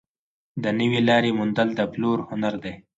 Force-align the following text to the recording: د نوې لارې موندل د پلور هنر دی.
د 0.63 0.65
نوې 0.79 1.01
لارې 1.09 1.31
موندل 1.37 1.69
د 1.75 1.81
پلور 1.91 2.17
هنر 2.29 2.53
دی. 2.63 2.73